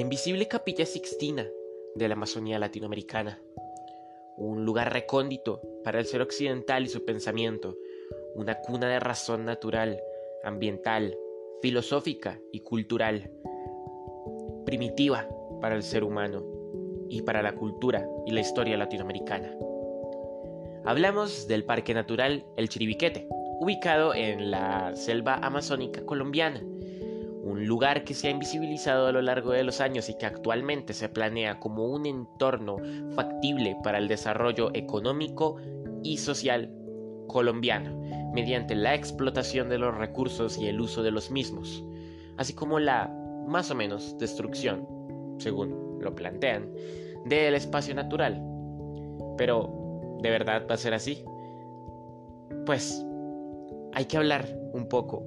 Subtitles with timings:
[0.00, 1.46] invisible capilla Sixtina
[1.94, 3.38] de la Amazonía latinoamericana,
[4.36, 7.76] un lugar recóndito para el ser occidental y su pensamiento,
[8.34, 10.00] una cuna de razón natural,
[10.42, 11.16] ambiental,
[11.60, 13.30] filosófica y cultural,
[14.64, 15.28] primitiva
[15.60, 16.44] para el ser humano
[17.08, 19.54] y para la cultura y la historia latinoamericana.
[20.84, 23.28] Hablamos del Parque Natural El Chiribiquete,
[23.60, 26.62] ubicado en la selva amazónica colombiana,
[27.60, 30.94] un lugar que se ha invisibilizado a lo largo de los años y que actualmente
[30.94, 32.78] se planea como un entorno
[33.14, 35.56] factible para el desarrollo económico
[36.02, 36.72] y social
[37.28, 38.00] colombiano,
[38.32, 41.84] mediante la explotación de los recursos y el uso de los mismos,
[42.38, 43.14] así como la,
[43.46, 44.88] más o menos, destrucción,
[45.38, 46.72] según lo plantean,
[47.26, 48.42] del espacio natural.
[49.36, 51.22] Pero, ¿de verdad va a ser así?
[52.64, 53.04] Pues,
[53.92, 55.26] hay que hablar un poco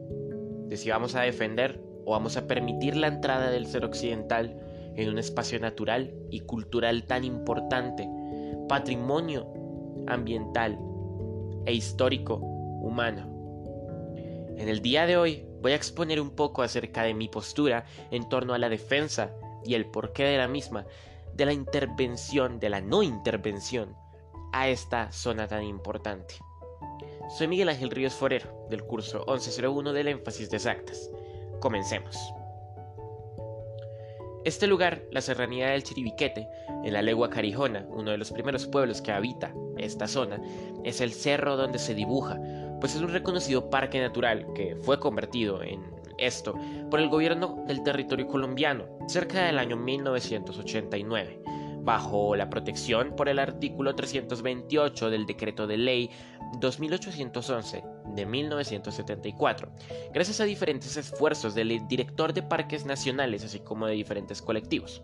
[0.68, 4.60] de si vamos a defender o vamos a permitir la entrada del ser occidental
[4.96, 8.08] en un espacio natural y cultural tan importante,
[8.68, 9.48] patrimonio
[10.08, 10.80] ambiental
[11.66, 13.30] e histórico humano.
[14.58, 18.28] En el día de hoy voy a exponer un poco acerca de mi postura en
[18.30, 19.32] torno a la defensa
[19.66, 20.86] y el porqué de la misma,
[21.34, 23.96] de la intervención, de la no intervención
[24.52, 26.36] a esta zona tan importante.
[27.30, 31.10] Soy Miguel Ángel Ríos Forero, del curso 1101 del énfasis de exactas.
[31.64, 32.18] Comencemos.
[34.44, 36.46] Este lugar, la serranía del Chiribiquete,
[36.84, 40.42] en la legua Carijona, uno de los primeros pueblos que habita esta zona,
[40.84, 42.38] es el cerro donde se dibuja,
[42.82, 45.86] pues es un reconocido parque natural que fue convertido en
[46.18, 46.54] esto
[46.92, 51.44] por el gobierno del territorio colombiano cerca del año 1989
[51.84, 56.10] bajo la protección por el artículo 328 del decreto de ley
[56.60, 57.84] 2811
[58.16, 59.72] de 1974,
[60.14, 65.02] gracias a diferentes esfuerzos del director de parques nacionales así como de diferentes colectivos,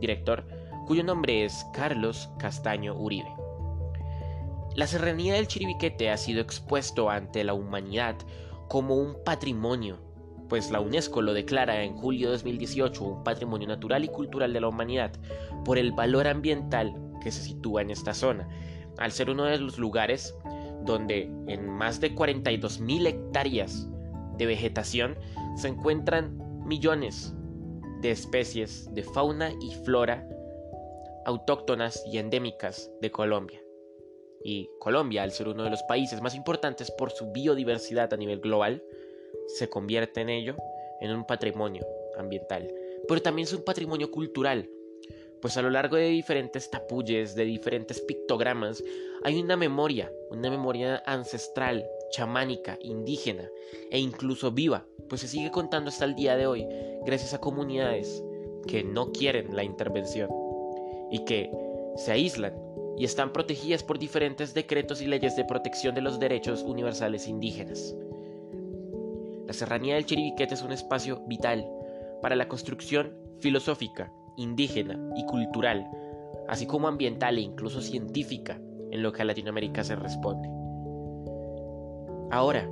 [0.00, 0.46] director
[0.86, 3.30] cuyo nombre es Carlos Castaño Uribe.
[4.74, 8.16] La serranía del Chiribiquete ha sido expuesto ante la humanidad
[8.68, 9.98] como un patrimonio,
[10.48, 14.60] pues la UNESCO lo declara en julio de 2018 un patrimonio natural y cultural de
[14.60, 15.12] la humanidad
[15.64, 18.48] por el valor ambiental que se sitúa en esta zona,
[18.98, 20.34] al ser uno de los lugares
[20.84, 23.88] donde en más de 42.000 hectáreas
[24.36, 25.16] de vegetación
[25.56, 27.34] se encuentran millones
[28.00, 30.26] de especies de fauna y flora
[31.24, 33.60] autóctonas y endémicas de Colombia.
[34.42, 38.40] Y Colombia, al ser uno de los países más importantes por su biodiversidad a nivel
[38.40, 38.82] global,
[39.46, 40.56] se convierte en ello
[41.00, 41.86] en un patrimonio
[42.16, 42.72] ambiental,
[43.06, 44.70] pero también es un patrimonio cultural,
[45.40, 48.82] pues a lo largo de diferentes tapulles, de diferentes pictogramas,
[49.22, 53.48] hay una memoria, una memoria ancestral, chamánica, indígena
[53.90, 56.66] e incluso viva, pues se sigue contando hasta el día de hoy
[57.04, 58.22] gracias a comunidades
[58.66, 60.30] que no quieren la intervención
[61.10, 61.50] y que
[61.96, 62.54] se aíslan
[62.96, 67.94] y están protegidas por diferentes decretos y leyes de protección de los derechos universales indígenas.
[69.46, 71.66] La serranía del Chiribiquete es un espacio vital
[72.20, 75.86] para la construcción filosófica, indígena y cultural,
[76.48, 78.60] así como ambiental e incluso científica
[78.90, 80.48] en lo que a Latinoamérica se responde.
[82.30, 82.68] Ahora,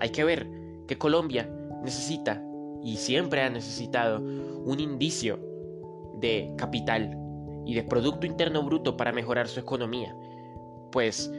[0.00, 0.46] hay que ver
[0.86, 1.48] que Colombia
[1.82, 2.42] necesita
[2.82, 5.38] y siempre ha necesitado un indicio
[6.20, 7.18] de capital
[7.64, 10.14] y de Producto Interno Bruto para mejorar su economía,
[10.92, 11.32] pues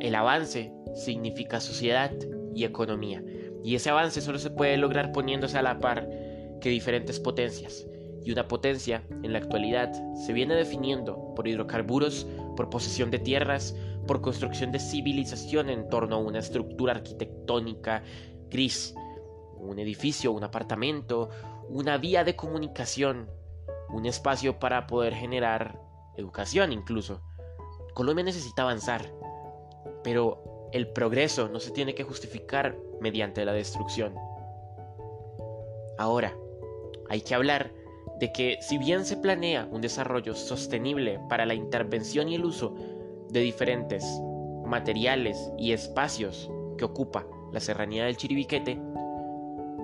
[0.00, 2.10] el avance significa sociedad
[2.54, 3.22] y economía.
[3.62, 6.08] Y ese avance solo se puede lograr poniéndose a la par
[6.60, 7.86] que diferentes potencias.
[8.22, 12.26] Y una potencia, en la actualidad, se viene definiendo por hidrocarburos,
[12.56, 13.74] por posesión de tierras,
[14.06, 18.02] por construcción de civilización en torno a una estructura arquitectónica
[18.50, 18.94] gris,
[19.56, 21.30] un edificio, un apartamento,
[21.68, 23.30] una vía de comunicación,
[23.90, 25.80] un espacio para poder generar
[26.16, 27.22] educación incluso.
[27.94, 29.12] Colombia necesita avanzar,
[30.02, 34.14] pero el progreso no se tiene que justificar mediante la destrucción.
[35.98, 36.34] Ahora,
[37.08, 37.72] hay que hablar
[38.20, 42.74] de que si bien se planea un desarrollo sostenible para la intervención y el uso
[43.30, 44.04] de diferentes
[44.66, 48.78] materiales y espacios que ocupa la serranía del Chiribiquete,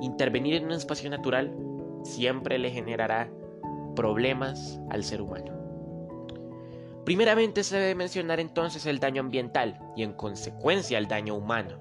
[0.03, 1.57] intervenir en un espacio natural
[2.03, 3.31] siempre le generará
[3.97, 5.53] problemas al ser humano.
[7.07, 11.79] Primeramente se debe mencionar entonces el daño ambiental y en consecuencia el daño humano,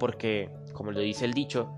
[0.00, 1.70] porque, como lo dice el dicho,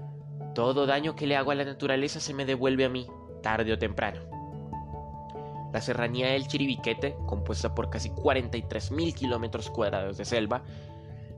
[0.55, 3.07] todo daño que le hago a la naturaleza se me devuelve a mí,
[3.45, 4.21] tarde o temprano.
[5.73, 10.63] La serranía del Chiribiquete, compuesta por casi 43.000 kilómetros cuadrados de selva,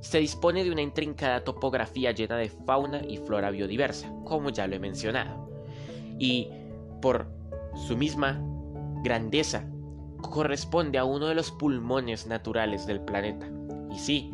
[0.01, 4.77] se dispone de una intrincada topografía llena de fauna y flora biodiversa, como ya lo
[4.77, 5.51] he mencionado.
[6.19, 6.49] Y
[7.03, 7.27] por
[7.75, 8.41] su misma
[9.03, 9.65] grandeza
[10.23, 13.49] corresponde a uno de los pulmones naturales del planeta.
[13.91, 14.31] Y sí,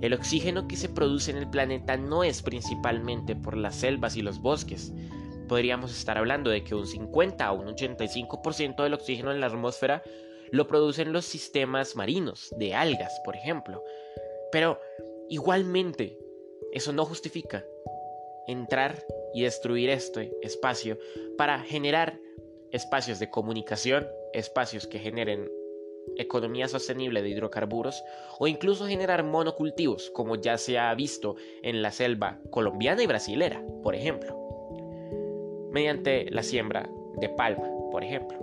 [0.00, 4.22] el oxígeno que se produce en el planeta no es principalmente por las selvas y
[4.22, 4.92] los bosques.
[5.52, 10.02] Podríamos estar hablando de que un 50 o un 85% del oxígeno en la atmósfera
[10.50, 13.84] lo producen los sistemas marinos, de algas, por ejemplo.
[14.50, 14.80] Pero
[15.28, 16.18] igualmente,
[16.72, 17.66] eso no justifica
[18.46, 19.04] entrar
[19.34, 20.96] y destruir este espacio
[21.36, 22.18] para generar
[22.70, 25.50] espacios de comunicación, espacios que generen
[26.16, 28.02] economía sostenible de hidrocarburos
[28.38, 33.62] o incluso generar monocultivos, como ya se ha visto en la selva colombiana y brasilera,
[33.82, 34.41] por ejemplo,
[35.72, 36.88] mediante la siembra
[37.18, 38.38] de palma, por ejemplo.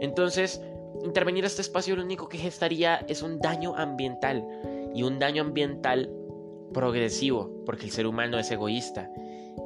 [0.00, 0.62] Entonces,
[1.04, 4.46] intervenir este espacio lo único que gestaría es un daño ambiental
[4.94, 6.10] y un daño ambiental
[6.72, 9.10] progresivo, porque el ser humano es egoísta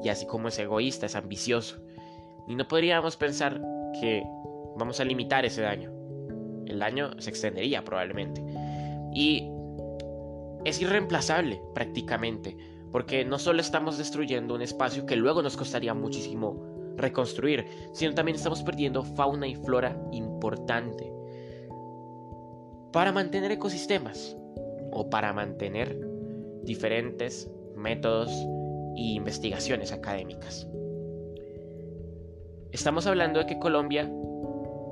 [0.02, 1.80] y así como es egoísta, es ambicioso.
[2.48, 3.60] Y no podríamos pensar
[4.00, 4.22] que
[4.76, 5.92] vamos a limitar ese daño.
[6.66, 8.42] El daño se extendería probablemente.
[9.14, 9.48] Y
[10.64, 12.56] es irreemplazable prácticamente,
[12.92, 18.36] porque no solo estamos destruyendo un espacio que luego nos costaría muchísimo reconstruir, sino también
[18.36, 21.12] estamos perdiendo fauna y flora importante.
[22.92, 24.36] Para mantener ecosistemas
[24.92, 25.98] o para mantener
[26.62, 28.30] diferentes métodos
[28.96, 30.66] e investigaciones académicas.
[32.72, 34.10] Estamos hablando de que Colombia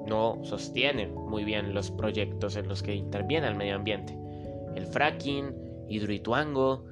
[0.06, 4.16] no sostiene muy bien los proyectos en los que interviene el medio ambiente.
[4.74, 5.54] El fracking,
[5.88, 6.84] Hidroituango,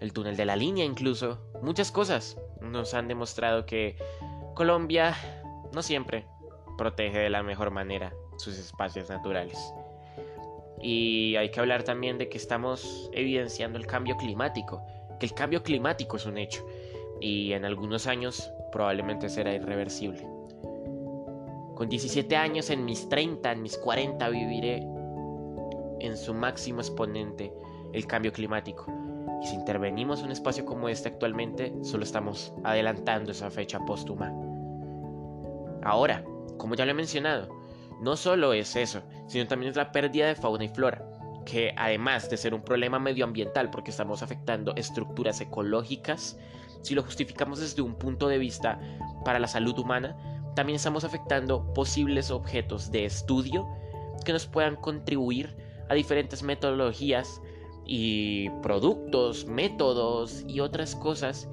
[0.00, 3.96] el túnel de la línea incluso, muchas cosas nos han demostrado que
[4.54, 5.14] Colombia
[5.72, 6.26] no siempre
[6.76, 9.58] protege de la mejor manera sus espacios naturales.
[10.80, 14.80] Y hay que hablar también de que estamos evidenciando el cambio climático,
[15.18, 16.64] que el cambio climático es un hecho
[17.20, 20.26] y en algunos años probablemente será irreversible.
[21.74, 24.84] Con 17 años, en mis 30, en mis 40 viviré
[26.00, 27.52] en su máximo exponente
[27.92, 28.86] el cambio climático.
[29.42, 34.32] Y si intervenimos en un espacio como este actualmente, solo estamos adelantando esa fecha póstuma.
[35.82, 36.24] Ahora,
[36.56, 37.48] como ya lo he mencionado,
[38.00, 41.04] no solo es eso, sino también es la pérdida de fauna y flora,
[41.44, 46.38] que además de ser un problema medioambiental porque estamos afectando estructuras ecológicas,
[46.82, 48.80] si lo justificamos desde un punto de vista
[49.24, 50.16] para la salud humana,
[50.54, 53.66] también estamos afectando posibles objetos de estudio
[54.24, 55.56] que nos puedan contribuir
[55.88, 57.40] a diferentes metodologías
[57.88, 61.48] y productos, métodos y otras cosas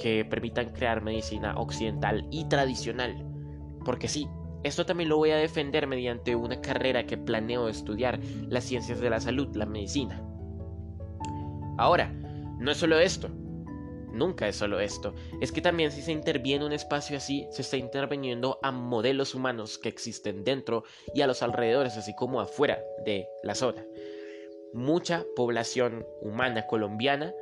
[0.00, 3.24] que permitan crear medicina occidental y tradicional.
[3.84, 4.26] Porque sí,
[4.64, 9.10] esto también lo voy a defender mediante una carrera que planeo estudiar, las ciencias de
[9.10, 10.22] la salud, la medicina.
[11.76, 12.10] Ahora,
[12.58, 13.28] no es solo esto,
[14.10, 17.62] nunca es solo esto, es que también si se interviene en un espacio así, se
[17.62, 20.84] está interviniendo a modelos humanos que existen dentro
[21.14, 23.84] y a los alrededores, así como afuera de la zona.
[24.74, 27.32] Mucha población humana colombiana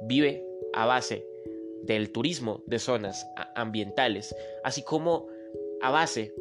[0.00, 1.26] vive a base
[1.82, 4.34] del turismo de zonas ambientales,
[4.64, 5.28] así como
[5.82, 6.34] a base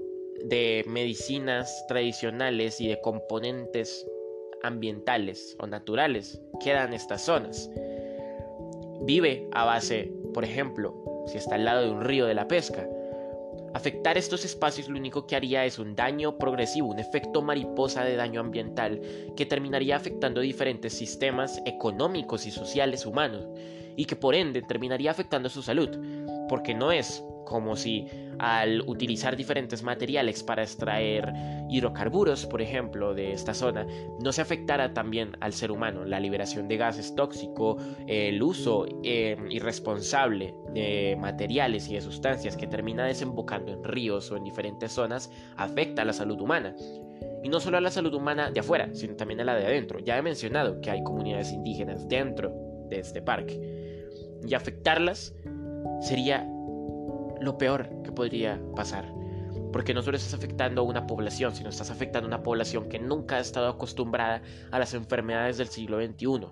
[0.45, 4.07] de medicinas tradicionales y de componentes
[4.63, 7.69] ambientales o naturales que dan estas zonas.
[9.01, 12.87] Vive a base, por ejemplo, si está al lado de un río de la pesca.
[13.73, 18.15] Afectar estos espacios lo único que haría es un daño progresivo, un efecto mariposa de
[18.15, 19.01] daño ambiental
[19.35, 23.47] que terminaría afectando diferentes sistemas económicos y sociales humanos
[23.95, 25.89] y que por ende terminaría afectando su salud,
[26.49, 28.05] porque no es como si
[28.39, 31.31] al utilizar diferentes materiales para extraer
[31.69, 33.87] hidrocarburos, por ejemplo, de esta zona,
[34.19, 36.03] no se afectara también al ser humano.
[36.03, 42.67] La liberación de gases tóxicos, el uso em, irresponsable de materiales y de sustancias que
[42.67, 46.75] termina desembocando en ríos o en diferentes zonas, afecta a la salud humana.
[47.43, 49.99] Y no solo a la salud humana de afuera, sino también a la de adentro.
[49.99, 52.51] Ya he mencionado que hay comunidades indígenas dentro
[52.89, 54.05] de este parque.
[54.45, 55.33] Y afectarlas
[56.01, 56.45] sería
[57.41, 59.11] lo peor que podría pasar.
[59.71, 62.99] Porque no solo estás afectando a una población, sino estás afectando a una población que
[62.99, 64.41] nunca ha estado acostumbrada
[64.71, 66.47] a las enfermedades del siglo XXI.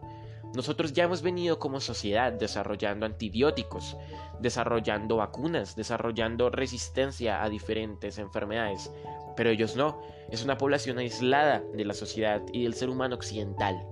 [0.55, 3.97] Nosotros ya hemos venido como sociedad desarrollando antibióticos,
[4.39, 8.91] desarrollando vacunas, desarrollando resistencia a diferentes enfermedades,
[9.35, 10.01] pero ellos no.
[10.31, 13.85] Es una población aislada de la sociedad y del ser humano occidental.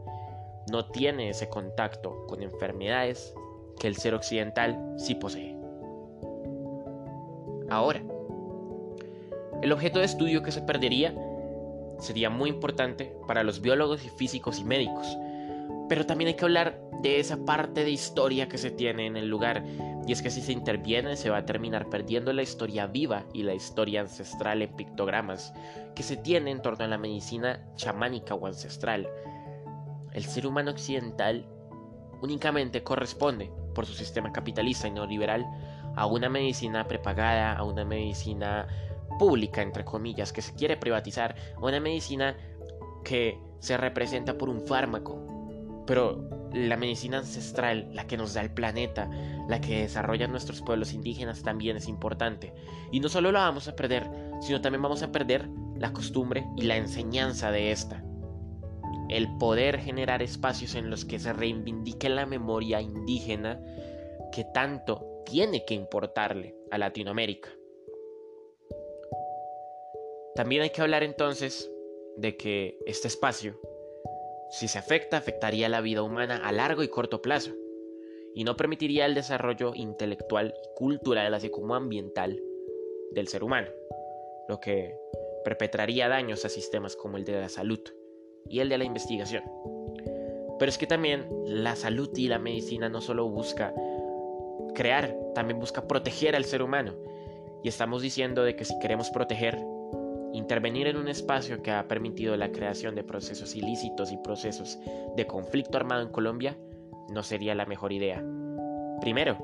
[0.71, 3.33] No tiene ese contacto con enfermedades
[3.79, 5.52] que el ser occidental sí posee
[7.70, 8.03] ahora.
[9.62, 11.15] El objeto de estudio que se perdería
[12.00, 15.17] sería muy importante para los biólogos y físicos y médicos,
[15.89, 19.27] Pero también hay que hablar de esa parte de historia que se tiene en el
[19.27, 19.63] lugar.
[20.08, 23.43] Y es que si se interviene se va a terminar perdiendo la historia viva y
[23.43, 25.53] la historia ancestral en pictogramas
[25.93, 29.08] que se tiene en torno a la medicina chamánica o ancestral.
[30.13, 31.46] El ser humano occidental
[32.22, 35.46] únicamente corresponde, por su sistema capitalista y neoliberal,
[35.95, 38.67] a una medicina prepagada, a una medicina
[39.19, 42.35] pública, entre comillas, que se quiere privatizar, a una medicina
[43.03, 45.19] que se representa por un fármaco.
[45.85, 49.09] Pero la medicina ancestral, la que nos da el planeta,
[49.50, 52.53] la que desarrollan nuestros pueblos indígenas también es importante.
[52.91, 54.09] Y no solo la vamos a perder,
[54.41, 58.03] sino también vamos a perder la costumbre y la enseñanza de esta.
[59.09, 63.59] El poder generar espacios en los que se reivindique la memoria indígena
[64.31, 67.50] que tanto tiene que importarle a Latinoamérica.
[70.36, 71.72] También hay que hablar entonces
[72.18, 73.60] de que este espacio
[74.53, 77.53] si se afecta, afectaría la vida humana a largo y corto plazo,
[78.36, 82.39] y no permitiría el desarrollo intelectual y cultural, así como ambiental,
[83.13, 83.70] del ser humano,
[84.48, 84.96] lo que
[85.44, 87.80] perpetraría daños a sistemas como el de la salud
[88.48, 89.44] y el de la investigación.
[90.60, 93.74] Pero es que también la salud y la medicina no solo busca
[94.74, 96.94] crear, también busca proteger al ser humano.
[97.63, 99.58] Y estamos diciendo de que si queremos proteger,
[100.34, 104.80] Intervenir en un espacio que ha permitido la creación de procesos ilícitos y procesos
[105.15, 106.58] de conflicto armado en Colombia
[107.10, 108.25] no sería la mejor idea.
[109.00, 109.38] Primero,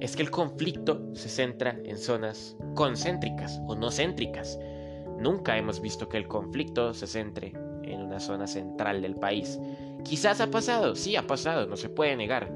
[0.00, 4.58] es que el conflicto se centra en zonas concéntricas o no céntricas.
[5.18, 7.52] Nunca hemos visto que el conflicto se centre
[7.82, 9.60] en una zona central del país.
[10.02, 12.50] Quizás ha pasado, sí ha pasado, no se puede negar,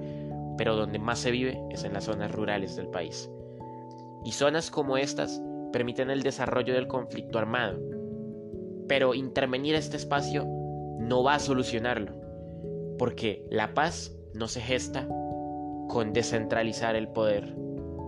[0.59, 3.31] pero donde más se vive es en las zonas rurales del país.
[4.25, 5.41] Y zonas como estas
[5.73, 7.79] permiten el desarrollo del conflicto armado.
[8.89, 10.45] Pero intervenir este espacio
[10.99, 12.13] no va a solucionarlo,
[12.99, 15.09] porque la paz no se gesta
[15.89, 17.55] con descentralizar el poder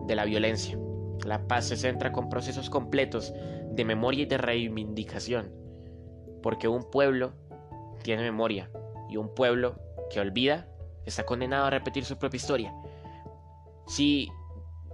[0.07, 0.79] de la violencia.
[1.25, 3.33] La paz se centra con procesos completos
[3.71, 5.53] de memoria y de reivindicación,
[6.43, 7.33] porque un pueblo
[8.03, 8.71] tiene memoria
[9.09, 9.77] y un pueblo
[10.11, 10.70] que olvida
[11.07, 12.75] está condenado a repetir su propia historia.
[13.87, 14.31] Si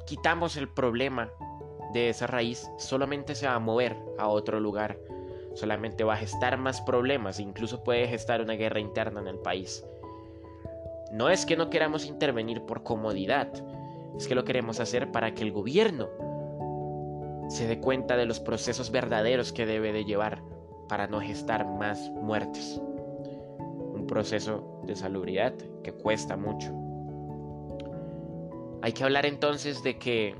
[0.06, 1.30] quitamos el problema
[1.92, 4.98] de esa raíz solamente se va a mover a otro lugar,
[5.54, 9.84] solamente va a gestar más problemas, incluso puede gestar una guerra interna en el país.
[11.12, 13.48] No es que no queramos intervenir por comodidad,
[14.16, 16.08] es que lo queremos hacer para que el gobierno
[17.48, 20.42] se dé cuenta de los procesos verdaderos que debe de llevar
[20.88, 22.80] para no gestar más muertes.
[24.08, 26.72] Proceso de salubridad que cuesta mucho.
[28.82, 30.36] Hay que hablar entonces de que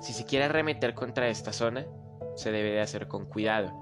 [0.00, 1.86] si se quiere arremeter contra esta zona,
[2.36, 3.72] se debe de hacer con cuidado,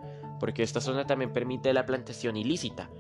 [0.40, 2.90] porque esta zona también permite la plantación ilícita.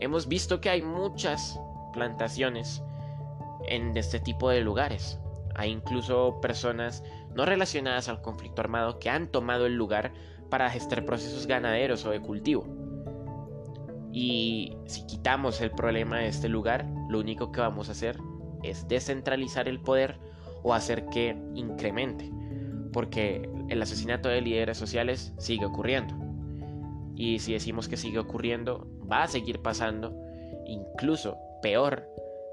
[0.00, 1.58] Hemos visto que hay muchas
[1.92, 2.82] plantaciones
[3.66, 5.20] en este tipo de lugares.
[5.54, 7.04] Hay incluso personas
[7.34, 10.12] no relacionadas al conflicto armado que han tomado el lugar
[10.50, 12.83] para gestar procesos ganaderos o de cultivo.
[14.16, 18.16] Y si quitamos el problema de este lugar, lo único que vamos a hacer
[18.62, 20.18] es descentralizar el poder
[20.62, 22.30] o hacer que incremente,
[22.92, 26.14] porque el asesinato de líderes sociales sigue ocurriendo.
[27.16, 30.16] Y si decimos que sigue ocurriendo, va a seguir pasando,
[30.64, 32.08] incluso peor,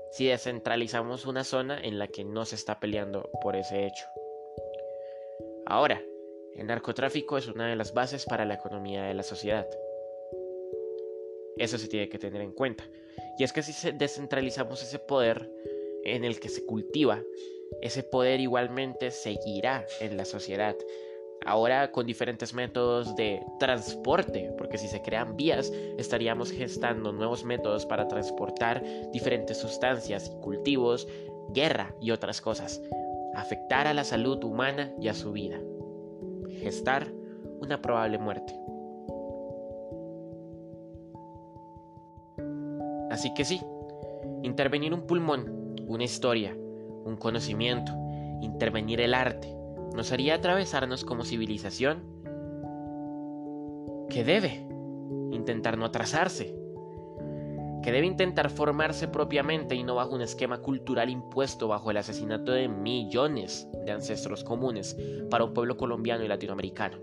[0.10, 4.08] si descentralizamos una zona en la que no se está peleando por ese hecho.
[5.68, 6.02] Ahora,
[6.56, 9.68] el narcotráfico es una de las bases para la economía de la sociedad.
[11.58, 12.84] Eso se tiene que tener en cuenta.
[13.38, 15.50] Y es que si descentralizamos ese poder
[16.04, 17.22] en el que se cultiva
[17.80, 20.76] ese poder igualmente seguirá en la sociedad.
[21.46, 27.86] Ahora con diferentes métodos de transporte, porque si se crean vías, estaríamos gestando nuevos métodos
[27.86, 31.08] para transportar diferentes sustancias y cultivos,
[31.50, 32.82] guerra y otras cosas,
[33.34, 35.60] afectar a la salud humana y a su vida,
[36.60, 37.12] gestar
[37.60, 38.54] una probable muerte.
[43.12, 43.62] Así que sí,
[44.42, 47.92] intervenir un pulmón, una historia, un conocimiento,
[48.42, 49.54] intervenir el arte,
[49.94, 52.04] nos haría atravesarnos como civilización
[54.10, 54.66] que debe
[55.32, 56.56] intentar no atrasarse,
[57.84, 62.54] que debe intentar formarse propiamente y no bajo un esquema cultural impuesto bajo el asesinato
[62.54, 64.96] de millones de ancestros comunes
[65.30, 66.98] para un pueblo colombiano y latinoamericano.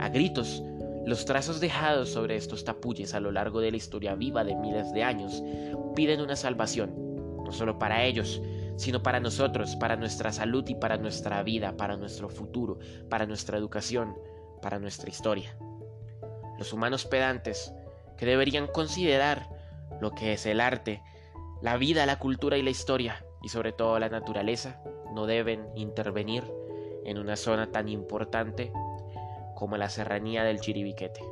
[0.00, 0.62] A gritos,
[1.06, 4.92] los trazos dejados sobre estos tapuyes a lo largo de la historia viva de miles
[4.92, 5.42] de años
[5.94, 6.94] piden una salvación,
[7.44, 8.40] no solo para ellos,
[8.76, 13.58] sino para nosotros, para nuestra salud y para nuestra vida, para nuestro futuro, para nuestra
[13.58, 14.16] educación,
[14.62, 15.56] para nuestra historia.
[16.58, 17.72] Los humanos pedantes
[18.16, 19.48] que deberían considerar
[20.00, 21.02] lo que es el arte,
[21.60, 24.80] la vida, la cultura y la historia, y sobre todo la naturaleza,
[25.14, 26.44] no deben intervenir
[27.04, 28.72] en una zona tan importante
[29.64, 31.22] como la serranía del Chiribiquete.